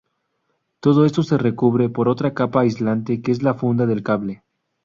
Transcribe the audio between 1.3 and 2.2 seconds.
recubre por